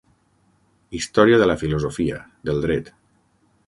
Història 0.99 1.39
de 1.43 1.49
la 1.53 1.59
filosofia, 1.65 2.21
del 2.51 2.67
dret. 2.69 2.95